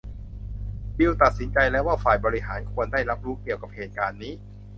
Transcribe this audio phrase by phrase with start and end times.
[0.97, 4.33] บิลล์ตัดสินใจแล้วว่าฝ่ายบริหารควรได้รับรู้เกี่ยวกับเหตุการณ์นี้